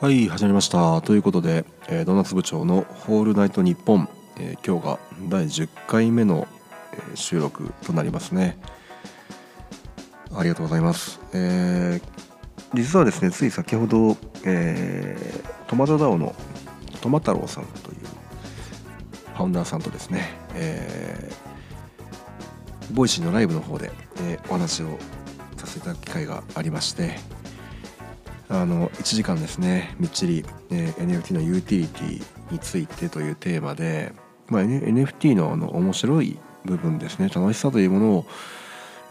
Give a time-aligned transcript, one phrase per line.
[0.00, 1.02] はい始まりました。
[1.02, 4.98] ということで、えー、ドーナツ部長の「ホールナイトニッポン」えー、今日が
[5.28, 6.46] 第10回目の、
[6.92, 8.60] えー、収録となりますね。
[10.32, 16.32] ありがとうございます、えー、実はですねつい先ほど、えー、トマトダオの
[17.00, 17.96] トマ太郎さんという
[19.34, 24.96] ファウンダーさんとですね、えー、ボイシーのライブの方で、えー、お話を
[25.56, 27.18] させていただく機会がありまして
[28.50, 34.12] あの1時間ですねみっちり、えー、NFT のユーティリティについてというテーマで、
[34.48, 38.26] まあ、NFT のあの面白い部分ですね楽しさというものを、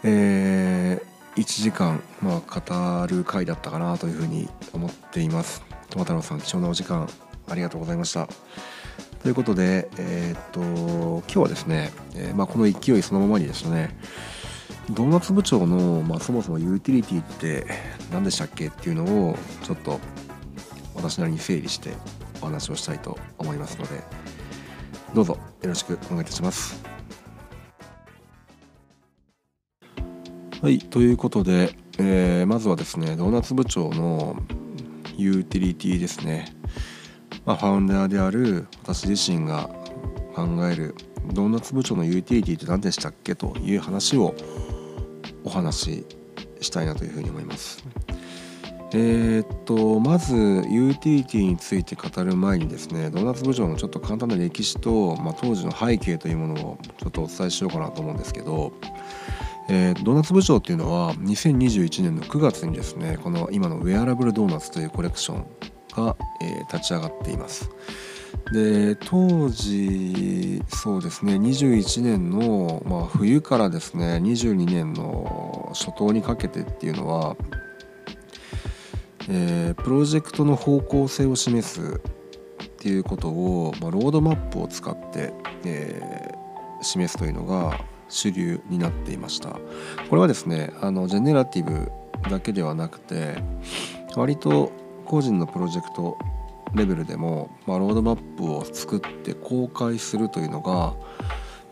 [0.02, 5.62] えー、1時間、まあ、語る回だったかなというふうに思っています。
[5.90, 7.08] トマ太郎さん貴重なお時間
[7.48, 8.28] ありがとうございました。
[9.22, 13.96] ということで、えー、っと今日はですね、えーまあ、この勢いそのままにですね
[14.90, 17.66] ドーナツ部長の、まあ、そもそもユーティリティって
[18.10, 20.00] 何でしたっけっていうのをちょっと
[20.94, 21.92] 私なりに整理して
[22.40, 24.02] お話をしたいと思いますので
[25.14, 26.82] どうぞよろしくお願いいたします。
[30.60, 34.36] はいということで、えー、まずはですねドーナツ部長の
[35.16, 36.52] ユーティリティですね、
[37.44, 39.70] まあ、ファウンダーである私自身が
[40.34, 40.96] 考える
[41.32, 44.34] ドーナツ部長のユーティリティって何でしたっけという話を
[45.48, 46.06] お話し
[46.60, 47.82] したいなというふうに思います。
[48.92, 58.72] えー、っとまずユーティリティについて語る前にですねドーナツ部長のちょっと簡単な歴史と、まあ、当時の背景というものをちょっとお伝えしようかなと思うんですけど、
[59.68, 65.46] えー、ドーナツ部長っていうのは2021年の9月にですねこの今のウェアラブルドーナツというコレクション
[65.94, 67.68] が、えー、立ち上がっています。
[68.52, 77.36] で当時そうですね21年の、まあ、冬からですね22年の初頭にかけてっていうのは、
[79.28, 82.00] えー、プロジェクトの方向性を示す
[82.64, 85.32] っていうことを、まあ、ロードマップを使って、
[85.64, 87.78] えー、示すというのが
[88.08, 89.50] 主流になっていました。
[90.08, 91.90] これはですねあのジェネラティブ
[92.30, 93.36] だけではなくて
[94.16, 94.72] 割と
[95.04, 96.16] 個人のプロジェクト
[96.74, 100.94] レベルでも、まあ、ロードマップを作って公開するというのが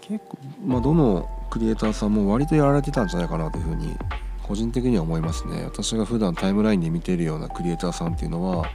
[0.00, 3.96] 結構、まあ、どのクリエイターさんも割とやられてたんじゃないかなというふうに
[4.42, 5.64] 個人的には思いますね。
[5.64, 8.70] 私が普段タイムラインで見ているようなクリエイターさんっていうのは、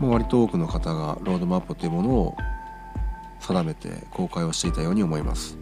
[0.00, 2.36] まあ、割と多くの方がロードマップというものを
[3.40, 5.56] 定めて公開をしていたように思います。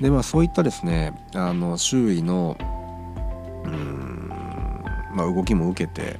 [0.00, 2.56] でまあそういったですねあの周囲の
[3.64, 4.28] うん、
[5.14, 6.18] まあ、動きも受けて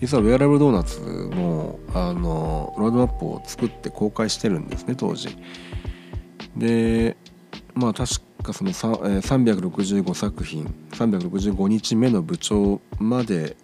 [0.00, 5.36] 実はウェアラブルドーナツもあのロードマップを作って公開してるんですね当時。
[6.56, 7.16] で
[7.74, 13.56] まあ確かその365作品365日目の部長まで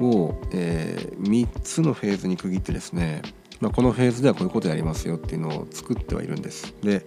[0.00, 3.22] を、えー、3つのフェーズに区切ってですね、
[3.60, 6.74] まあ、このフェーズではこういうことやりますよっていうのを作ってはいるんです。
[6.82, 7.04] で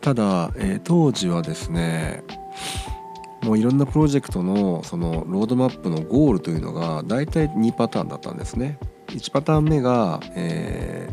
[0.00, 2.22] ただ、えー、当時はですね
[3.48, 8.78] もういろんなプロジェクトのそのロードマップのゴールというのが大体2パターンだったんですね。
[9.06, 11.08] 1パターン目が、え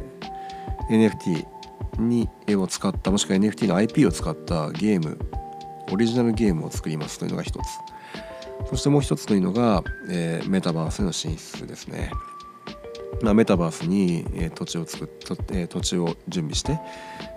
[0.90, 1.48] ー、NFT
[2.02, 5.18] に絵を使ったもしくは NFT の IP を使ったゲーム
[5.94, 7.64] オリジナルゲームを作りますというのが一つ
[8.70, 12.12] そしてもう一つというのが、えー、メタバースへの進出ですね、
[13.22, 15.08] まあ、メタバースに、えー、土地を作っ、
[15.54, 16.82] えー、土地を準備して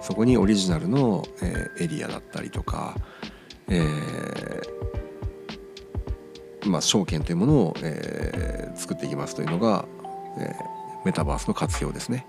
[0.03, 2.97] そこにオリジナルの、えー、エリアだったりとか、
[3.69, 9.87] えー、まあ、証券というものを、えー、作っていきますというのが、
[10.39, 12.27] えー、メタバースの活用ですね。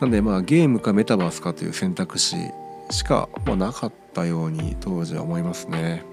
[0.00, 2.36] なので、まあ、ゲームかメタバースかという選択肢
[2.90, 6.04] しか、まあ、なかったように当時は思いますね。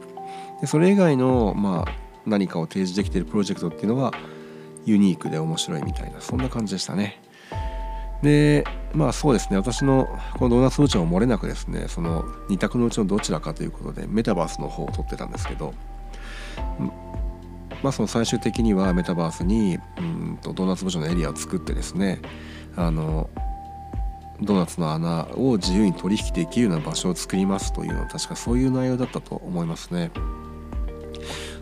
[0.62, 1.92] でそれ以外の、まあ、
[2.26, 4.14] 何かを提示できているプロジェクトっていうのは
[4.86, 7.22] ユニークで面白いみたいなそんな感じでしたね。
[8.24, 15.74] でまあそうですね私のこのドーナツ部長も漏れなくですねその2択のうちのどちらかということでメタバースの方を取ってたんですけど
[17.84, 22.22] まあその最終的にはメタバースにうんとドーナツ部長のエリアを作ってですね
[22.76, 23.30] あの
[24.42, 30.12] ドーナツの穴を自由に取引できるような場所を作りますというのは確かそういう内容だったと思いますね。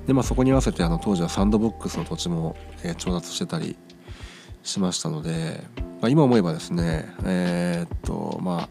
[0.08, 3.78] でまあそこに合わせてあの当時はサンドボックスの土地も、えー、調達してたり
[4.64, 5.62] しましたので
[6.04, 8.68] まあ、今思えばですねえー、っとま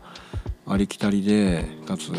[0.67, 2.13] あありきたりでかつ、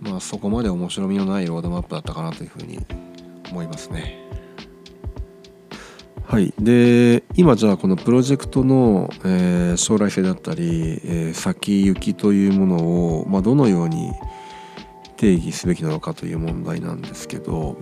[0.00, 2.84] まあ、そこまで面白みのないロードマップだったかなというふうに
[3.52, 4.18] 思いますね。
[6.24, 12.76] はい、で今じゃあこのプロジェクトの、えー、将来性だったり、えー、先行きというもの
[13.20, 14.12] を、まあ、どのように
[15.16, 17.78] 定義すべきなのかという問題なんですけど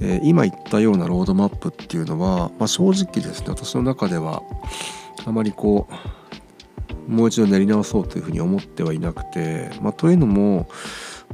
[0.00, 4.42] えー、今言ったようなロードマップっていうのは、まあ、正直ですね私の中では
[5.24, 5.88] あまりこ
[7.08, 10.68] うもう一度練り直そうというふうに思ってはいなくて、まあ、というのも、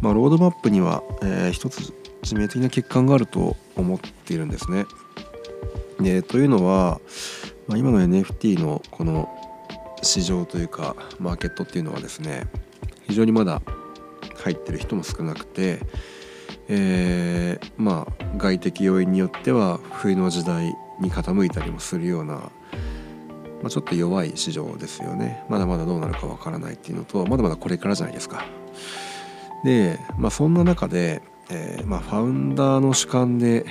[0.01, 1.93] まあ、ロードマップには、えー、一つ
[2.23, 4.87] 致命的な欠陥があると思っているんですね。
[6.01, 7.01] でというのは、
[7.69, 9.29] まあ、今の NFT のこの
[10.03, 12.47] 市場というかマーケットっていうのはですね
[13.07, 13.63] 非常にまだ
[14.43, 15.81] 入ってる人も少なくて、
[16.69, 22.51] えー、まあ外的要因によっては冬の時代に傾いたりもするような、ま
[23.65, 28.45] あ、ちょっと弱い市場ですよねまだまだどうなるかわからないっていうのとまだまだこれからじゃないですか。
[29.65, 33.65] で、まあ、そんな中で、えーまあ、ファウンダーの主観で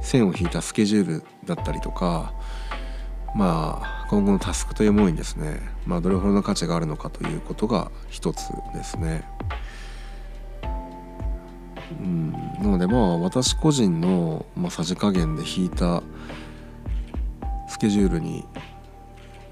[0.00, 2.32] 線を引いたスケジュールだったりとか
[3.34, 9.22] まあ今後のタスクというものにですね、まあ、どれほどの価値があるのかということが一つですね。
[11.90, 16.02] うん、なのでまあ私個人の、ま、さじ加減で引いた
[17.68, 18.44] スケジュールに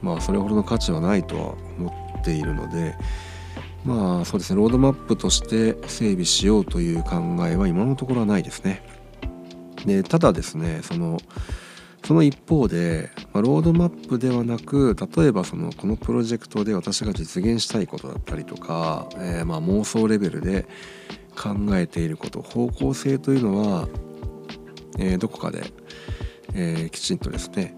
[0.03, 2.95] まあそれほどの価値はないとは思っているので
[3.85, 7.17] まあそうですねロードマップとして整備しようという考
[7.47, 8.83] えは今のところはないですね。
[9.85, 11.19] でただですねその
[12.07, 20.69] その一方で、まあ、ロードマップではなく例えばそのこのプロジェクトで私が実現したいことだったりとか、えー、まあ妄想レベルで
[21.37, 23.89] 考えていること方向性というのは、
[25.01, 25.65] えー、どこかで、
[26.55, 27.77] えー、きちんとですね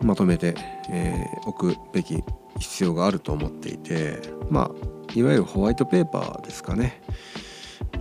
[0.00, 0.54] まとめて、
[0.90, 2.24] えー、おくべき
[2.58, 7.02] 必要があると思っていてまあいわゆるホワイトペーパーですかね。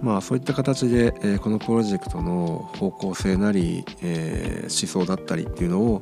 [0.01, 6.01] まあそういった形で、えー、このプロジェクトの方向性なり、えー、思想だったりっていうのを、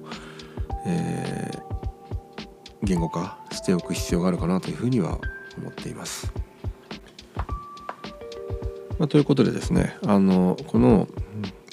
[0.85, 2.47] えー、
[2.83, 5.19] 言語化しておく必要があるかなというふうには
[5.57, 6.31] 思っています。
[8.99, 11.07] まあ、ということでですねあのこの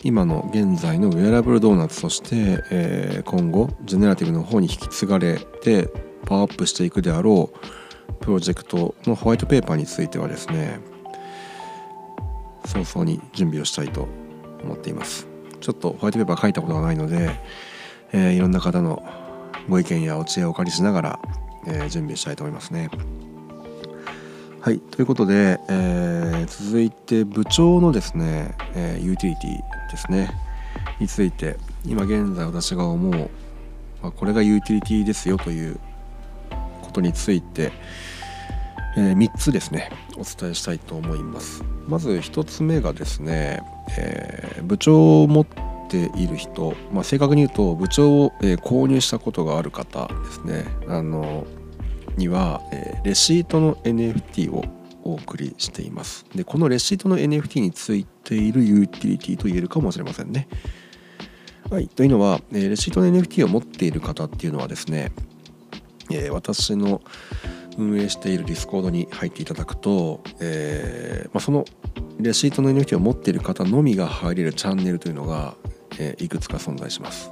[0.02, 5.88] 今の現在のウェアラブルドーナツとして、えー、今後ジェネラティブの方に引き継がれて
[6.26, 10.80] パワーアップしていくであろうプロジェクトのホワイトペーパーについてはですね
[12.74, 14.08] 早々に準備をしたいと
[14.62, 15.28] 思っています。
[15.60, 17.30] ちょっとホワイトペーパー書いたことがないので、
[18.12, 19.02] えー、いろんな方の
[19.68, 21.20] ご意見やお知恵をお借りしながら、
[21.66, 22.90] えー、準備したいと思いますね。
[24.60, 30.30] はいということで、えー、続いて部長のですね、えユーティリティですね。
[31.00, 31.56] について
[31.86, 33.30] 今現在私が思う、
[34.02, 35.78] まあ、これがユーティリティですよという
[36.82, 37.72] ことについて、
[38.96, 41.62] え、3つですねお伝えしたいと思います。
[41.88, 43.62] まず1つ目がですね、
[43.98, 45.46] えー、部長を持っ
[45.88, 50.64] ている人、まあ、正確に言うと部長を、えー、購入したことがある方ですね。
[50.88, 51.46] あの
[52.16, 54.64] には、えレシートの NFT を
[55.02, 56.24] お送りしています。
[56.34, 60.48] でこのレシートの NFT についているユーティリティと言えるかもしれませんね。
[61.70, 65.12] はい、というのは、えレシートの NFT を持っている方っていうのはですね、
[66.10, 67.02] え私の
[67.78, 71.64] 運営しているディスコードに入っていただくと、えーまあ、その
[72.18, 75.54] レシートの NFT を持っている方のみが入れるチャンネルというのが、
[75.98, 77.30] えー、いくつか存在します。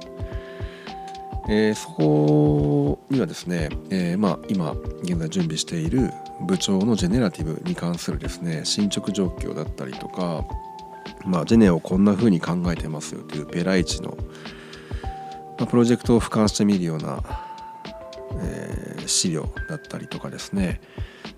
[1.49, 6.09] えー、そこにはですね、えーまあ、今現在準備している
[6.47, 10.45] 部長のジェネラティブに関するですね進捗状況だったりとか、
[11.25, 14.17] まあ、ジェネをこんな風に考えてますよというペライチの、
[15.57, 17.21] まあ、プロジェクトを俯瞰してみるような
[18.41, 20.81] えー、資料だったりとかですね。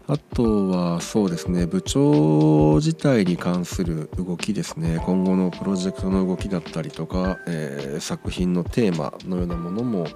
[0.07, 5.01] あとはそうですね部長自体に関する動きですね。
[5.03, 10.07] 今後のプロジェクトの動きだったりとか、えー、作品のテーマのようなものも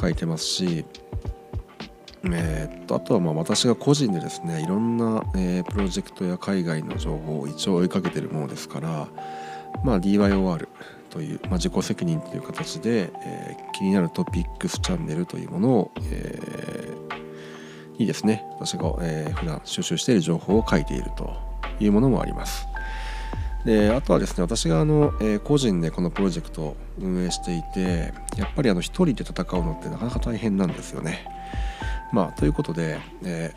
[0.00, 0.86] 書いてますし、
[2.24, 9.08] えー、っとあとはまあ私が個人でですねいろんな、え、プロジェクトや海外の情報を一応追いかけてるものですから
[9.84, 10.68] まあ DYOR
[11.10, 21.36] という、まあ、自己責任という形で、えー、気になるトピックスチャンネルというものを、えー、にですね私が、えー、普段収集している情報を書いていると
[21.80, 22.66] いうものもあります。
[23.64, 31.26] であとはですね私があの、えー、個人でこのプロジェクトを運営していてやっぱりあの一人で戦うのってなかなか大変なんですよね。
[32.12, 33.54] まあということで、え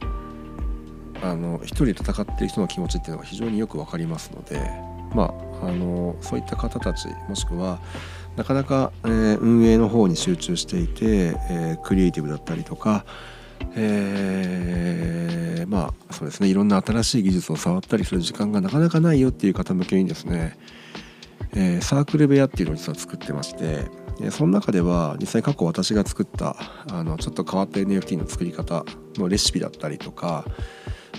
[0.00, 7.78] ー、あの一人で戦っている人の気持ちっていうのが非常によく分かりますのでまあ、あのそういった方たちもしくは
[8.36, 13.04] なかなか、えー、運営の方に集中していて、えー、クリエイティブだったりとか、
[13.76, 20.58] えー、まあそうですねいろんな新しい技術を触ったりする時間がなかなかないよっていう方向けにですね、
[21.54, 23.88] えー、サークル部屋っていうのを実は作ってまして
[24.30, 26.56] その中では実際過去私が作った
[26.92, 28.84] あのちょっと変わった NFT の作り方
[29.16, 30.44] のレシピだったりとか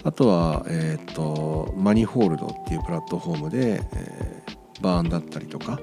[0.05, 5.79] あとは、えーと、マニホールドっていうプラットフォームで、えー、バーンだったりとか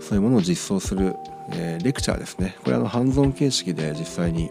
[0.00, 1.14] そういうものを実装する、
[1.52, 4.50] えー、レクチャーですねこれあのハンズオン形式で実際に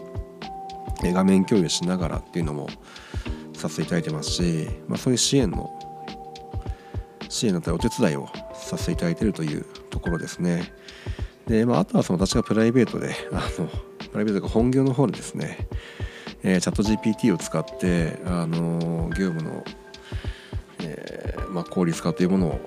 [1.02, 2.68] 画面共有しながらっていうのも
[3.52, 5.70] させていただいてますし、まあ、そういう支援の
[7.28, 10.72] 支援だったりお手伝いをさせていただいているというところですね。
[11.46, 15.68] で、まあ、あとはその私がプライベートであのプライベートが本業の方でですね、
[16.42, 19.64] えー、チャット GPT を使ってあの業務の、
[20.80, 22.60] えーまあ、効率化というものを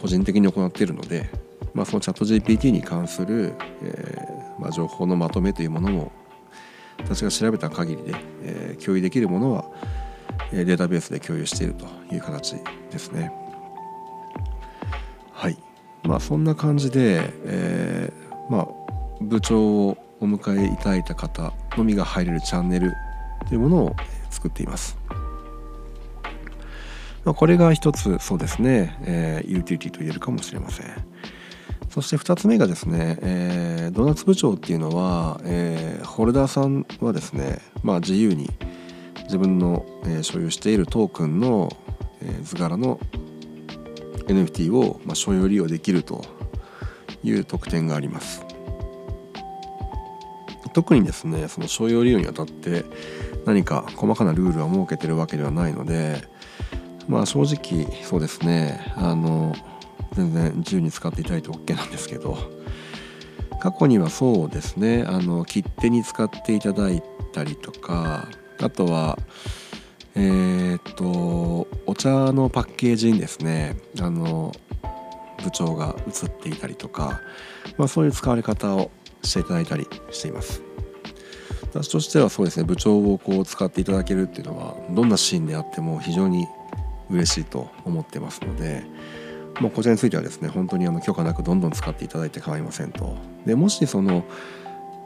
[0.00, 1.30] 個人的に行っているので、
[1.74, 6.12] まあ、そのチャット GPT に関する、えーまあ、情報のまとめというものも
[6.98, 9.64] 私が調べた限りで、えー、共有できるものは
[10.52, 12.56] データベースで共有しているという形
[12.90, 13.32] ですね。
[15.32, 15.58] はい
[16.04, 18.68] まあそんな感じで、えー、まあ、
[19.20, 22.92] 部長をお迎えいただいた方のみが入れるチャンネル
[23.48, 23.96] というものを
[24.30, 24.96] 作っています。
[27.24, 30.86] まあ、これが一つそうですね、えー、ユーティリティと言えるかもしれません。
[31.90, 38.50] そして2つ目がですね、えー、ドーナツ部長っていうのは、えー、ホルダーさんはですね、まあ、自由に
[39.24, 41.76] 自分の、えー、所有しているトークンの、
[42.22, 43.00] えー、図柄の
[44.28, 46.24] NFT を、まあ、所有利用できると
[47.24, 48.45] いう特典があります
[50.76, 52.84] 特にですねその所有利用にあたって
[53.46, 56.28] 何か細かなルールは設けてるわけではないので
[57.08, 59.54] まあ正直そうですねあの
[60.12, 62.36] 全然自由に使っていただいて OK なんですけど
[63.58, 67.02] 過去にはそうですねあの切手に使っていただい
[67.32, 68.28] たりとか
[68.60, 69.18] あとは
[70.14, 74.52] えー、っとお茶のパッケージにですねあの
[75.42, 77.22] 部長が写っていたりとか、
[77.78, 78.90] まあ、そういう使われ方を
[79.26, 80.62] していただいたりしています。
[81.72, 86.46] 私としてはそうですね部長をこう使っていただけるっていうのはどんなシーンであっても非常に
[87.10, 88.84] 嬉しいと思ってますので
[89.60, 93.16] もうこちらについてはですね本当にあの許可なくどんどん使っていただいて構いませんと。
[93.44, 94.24] でもしその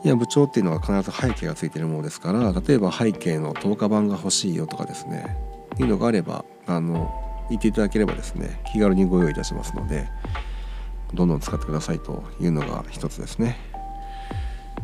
[0.03, 5.37] いや部長っていうのは必ず背景がついてるものですから例えば背景の10日版が欲しいよとかですね
[5.75, 7.13] っていうのがあればあの
[7.51, 10.09] 言っていただければですね気軽にご用意いたしますので
[11.13, 13.70] どんどん使ってくださいというのが一つですね。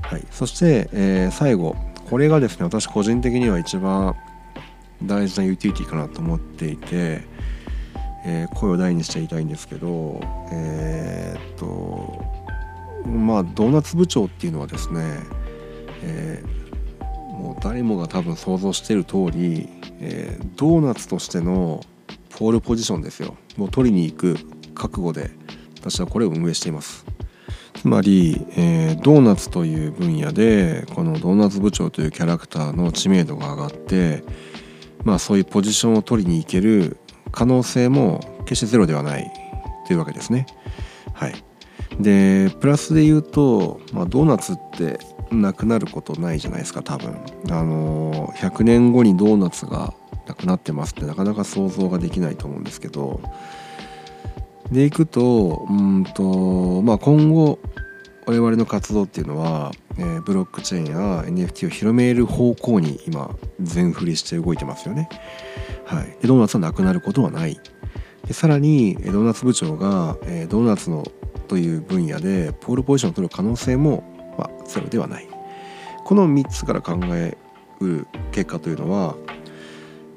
[0.02, 0.26] はい。
[0.30, 1.76] そして、えー、最後。
[2.08, 4.14] これがですね私個人的には一番
[5.02, 7.22] 大事なユーティリティかなと思っていて
[8.28, 10.20] えー、声を大にしていたいんですけど
[10.52, 12.24] えー、っと
[13.08, 15.00] まあドーナツ部長っていうのはですね、
[16.02, 16.42] え、
[17.30, 19.68] もう誰もが多分想像している通り、
[20.00, 21.84] え、ドーナツとしての
[22.30, 23.36] ポールポジションですよ。
[23.56, 24.36] もう取りに行く
[24.74, 25.30] 覚悟で
[25.78, 27.06] 私はこれを運営しています。
[27.86, 34.24] つまり、えー、ドーナツという分野でこのドーナツ部長というキャラクターの知名度が上がって
[35.04, 36.96] まあそういうポジションを取りに行ける
[37.30, 39.30] 可能性も決してゼロではない
[39.86, 40.46] というわけですね。
[41.14, 41.34] はい、
[42.00, 44.98] でプラスで言うと、まあ、ドーナツって
[45.30, 47.16] なくなることないじゃないですか多分。
[47.52, 49.94] あの100年後にドーナツが
[50.26, 53.20] なくなってますってなかなか想像ができないと思うんですけど
[54.70, 57.58] でいくとうんと、まあ、今後
[58.26, 65.08] 我々の活動っていうのは、えー、ブロックチェーンや NFT を広める方向に今全振りして動いてますよね。
[65.84, 67.60] はい、でドーナツはなくなることはない。
[68.26, 71.04] でさらにドーナツ部長が、えー、ドーナツの
[71.46, 74.02] という分野でポールポジションを取る可能性も、
[74.36, 75.28] まあ、ゼロではない。
[76.04, 77.36] この3つから考え
[77.80, 79.16] うる結果というのは、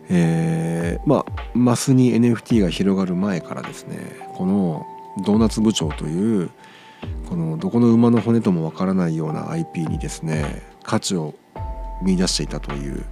[0.10, 3.98] えー、まあマスに NFT が広がる前からですね
[4.36, 4.86] この
[5.24, 6.50] ドーナツ部長という
[7.28, 11.36] このどこの馬の骨ともわからないような IP にですね価値を
[12.02, 13.04] 見出していたという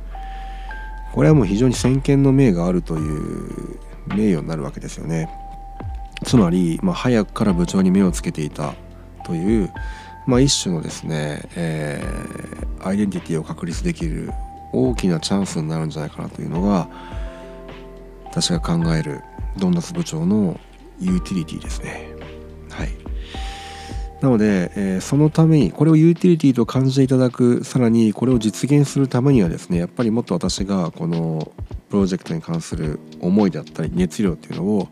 [1.13, 5.29] これはもう非常に先見の明があるという名誉になるわけですよね。
[6.23, 8.73] つまり、まあ、早くから部長に目をつけていた
[9.25, 9.71] という、
[10.25, 14.31] まあ、一種のですね、えー、アイデンティティを確立できる
[14.73, 16.87] 大きなチャンスになるんじゃないかなというのが
[18.25, 19.21] 私が考える
[19.57, 20.59] ドンナツ部長の
[20.99, 22.09] ユーティリティですね
[22.69, 22.89] はい
[24.21, 31.51] なので、えー、そのためにこれをユーティリティと感じていただくさらにこれを実現するためにはですねやっぱりもっと私がこの
[31.89, 34.87] プロジェクトに関する思いだったり熱量っていうのを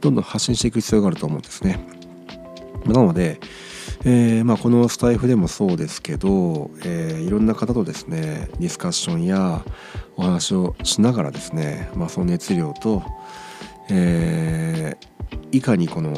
[0.00, 1.93] どんどん発信していく必要があると思うんですね。
[2.86, 3.40] なので、
[4.04, 9.64] えーまあ、このスタイフでもそうですけど、えー、いろんな方とですねディスカッションや
[10.16, 13.02] お話をしながらですね、まあ、その熱量と、
[13.90, 16.12] えー、いかにこの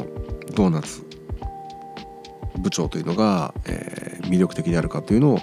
[0.55, 1.05] ドーナツ
[2.59, 5.39] 部長というのが、えー、魅力的であるかというのを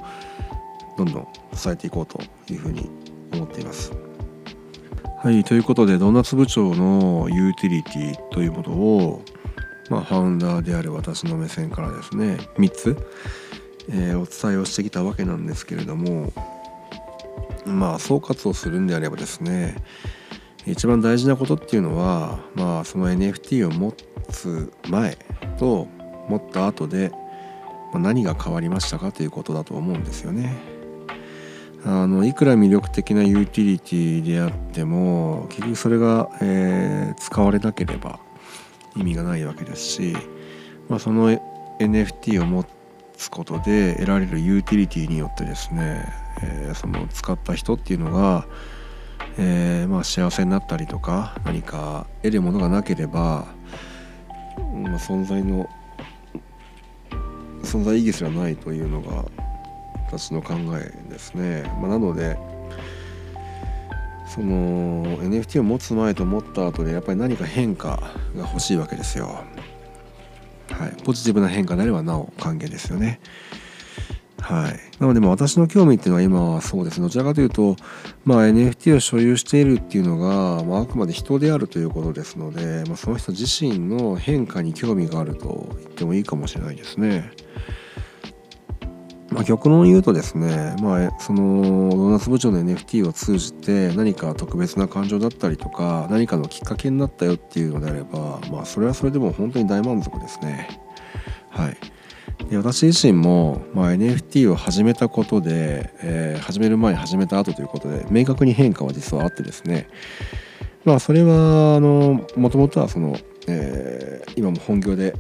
[0.98, 2.20] どんどん伝えていこうと
[2.52, 2.90] いうふうに
[3.32, 3.92] 思っています。
[5.24, 9.22] はいということでドーナツ部長のユーティリティというものを、
[9.90, 12.96] まあ、ファウンダーである私の目線からですね3つ、
[13.90, 16.32] えー、お伝えをしてきたわけなんですけれども
[17.66, 19.76] まあ総括をするんであればですね
[20.66, 23.94] 一番大事なことっていうのはまあその NFT を持
[24.30, 25.18] つ前
[25.58, 25.86] と
[26.28, 27.12] 持った後で
[27.94, 30.56] 何が変わりましたかということだと思うんですよね。
[31.86, 38.20] あのいくら魅力的なユーティリティであっても結局それが、えー、使われなければ
[38.96, 40.16] 意味がないわけですし、
[40.88, 41.30] まあ、その
[41.80, 42.64] NFT を持
[43.16, 46.04] つことで得られるユーティリティによってですね、
[46.42, 48.46] えー、その使った人っていうのが、
[49.38, 53.46] えー、まあ、幸せになったりとか何か得るものがなければ、
[54.74, 55.68] まあ、存在の
[57.62, 59.24] 存在意義すらないというのが
[60.06, 62.38] 私の考えですね、まあ、なので
[64.26, 67.96] その NFT を持つ前と持った後でやっぱり何か変化
[68.36, 69.44] が欲しいわけですよ。
[70.70, 73.20] はい、ポジティブな変化であればなお歓迎ですよね。
[74.44, 77.76] はい、なのでま私の興味っていうのは今はそうですどちらかというと、
[78.26, 87.32] まあ、NFT を所有しているっていうのが、まあ、あくまで人であるということですので、まあ、その人自身の変化に興味があると言ってもいいかもしれないですね。
[89.34, 100.68] まあ、極論言うとですね、まあ、そのドーナツ部長の NFT を通じて何か特別な感情だったりとか何かのきっかけになったよっていうのであれば、まあ、それはそれでも本当に大満足ですね。
[101.50, 101.76] はい、
[102.48, 109.88] で私自身も、まあ、NFT を始めたことで、えー、始める前始めた後ということで明確に変化は実はあってですね
[110.84, 113.16] まあそれはあのもともとはその、
[113.48, 115.14] えー、今も本業で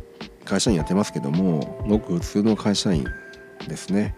[0.44, 3.04] 会社員やってますけどもごく普通の会社員
[3.68, 4.14] ですね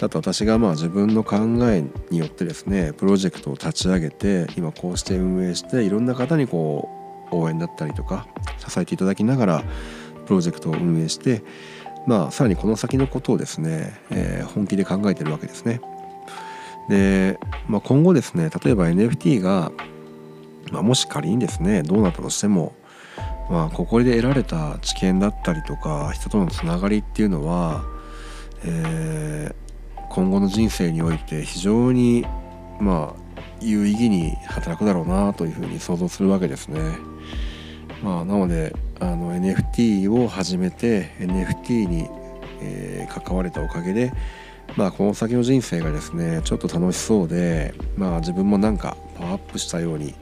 [0.00, 1.36] あと私がまあ自分の考
[1.70, 6.88] えによってですねプロジェクトを立ち上げて今こうして運営していろんな方にこ
[7.32, 8.26] う応援だったりとか
[8.58, 9.64] 支えていただきながら
[10.26, 11.42] プロジェクトを運営して
[12.06, 15.80] まあさらにこの先のことをですね、えー、本気で考えてるわけですね。
[16.88, 19.72] で、まあ、今後ですね例えば NFT が、
[20.70, 22.74] まあ、もし仮にですねどうなったとしても
[23.50, 27.84] まあここで得られた知見だったりとか人とのつながりっていうのは
[28.66, 32.26] えー、今後の人生において非常に
[32.80, 33.26] まあ
[33.60, 36.80] 有意義に働くだろうなというふうに想像するわけですね。
[38.02, 42.08] まあ、なのであの NFT を始めて NFT に、
[42.60, 44.12] えー、関われたおかげで、
[44.76, 50.14] まあ、この先の人生がですねちょっと楽しそうで、まあ、自分もなんかパワーアップしたように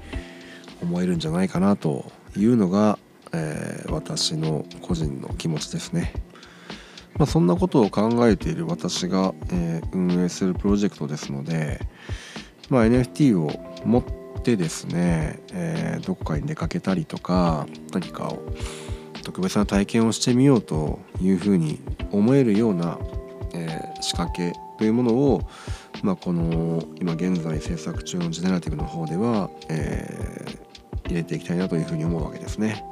[0.83, 2.99] 思えるんじゃないかなというのが、
[3.33, 6.13] えー、私の個人の気持ちですね。
[7.19, 11.81] まあ、そんなことを考えている私が、えー、運営するプロジェクトですので、
[12.71, 13.51] まあ、NFT を
[13.85, 18.43] 持ってですね、えー、どこかに出かけたりとか何かを
[19.23, 21.81] 特別な体験をしてみようというふうに
[22.13, 22.99] 思えるような、
[23.55, 25.43] えー、仕掛けというものを、
[26.03, 32.85] まあ、この今現在制作中のジェネラティブの方では、えー、入れていきたいなというふうに思うわけですね。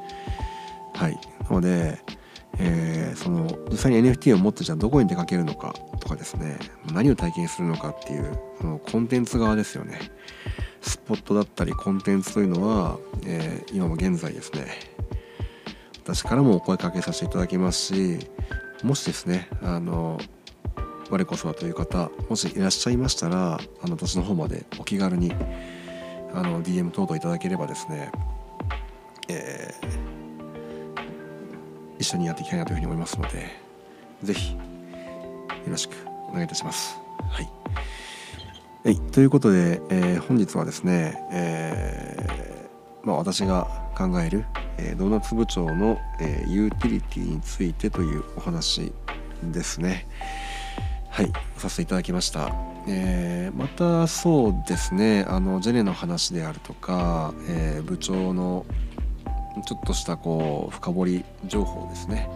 [0.94, 1.98] はい、なので
[2.58, 6.58] えー、その実際に NFT を持ってじゃあどこに出かけるのかとかですね。
[6.92, 9.98] 何を体験するのかっていうそのコンテンツ側ですよね。
[10.80, 14.66] スポットだったりコンテンツというのは、えー、今も現在ですね。
[16.04, 18.18] 私からもお声かけさせていただきますし
[18.82, 20.18] もしですねあの
[21.10, 25.32] 我こそはという方もしいらっしゃいましたらあの私の方までお気軽に
[26.34, 28.10] あの DM 等々いただければですね、
[29.28, 30.01] えー
[32.02, 33.46] 一緒にやっていきたいなというふうに思いますので
[34.24, 34.58] 是非よ
[35.68, 35.92] ろしく
[36.28, 36.98] お願いいたします。
[37.30, 37.48] はい
[38.84, 44.44] はい、ということで、えー、本日はですね、えー、まあ、私が考える、
[44.76, 48.92] えー、ドーナツ部長の、えユーティリティについてというお話
[49.44, 50.08] ですね。
[51.10, 52.52] はい、させていただきました。
[52.88, 58.66] えー、またそうですねあのジェネの話であるとか、えー、部長の
[59.64, 62.28] ちょっとしたこう深掘り情報ですね。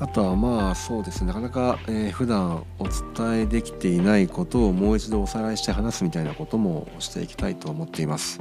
[0.00, 1.28] あとはまあそうですね。
[1.28, 8.40] なかなか、えー、普段お伝えできていないことをもう一度おさらいして話すみたいなこともしていきたいと思っています。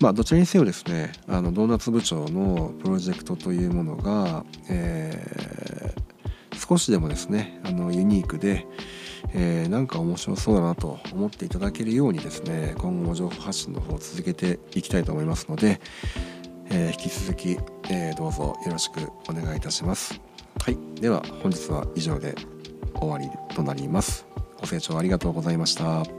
[0.00, 8.66] まあどちらにせよですねあのドーナツ部長のプロジェクトというものが、えー、少しでもですねあのユニークで
[9.34, 15.80] えー、なんか面白そうだなと思っていただけるようにですね今後も情報発信の方を続けていきたいと思いますので、
[16.70, 17.58] えー、引き続き、
[17.90, 20.20] えー、どうぞよろしくお願いいたします。
[20.60, 22.34] はい、では本日は以上で
[22.94, 24.26] 終わりとなります。
[24.60, 26.17] ご清聴ありがとうございました。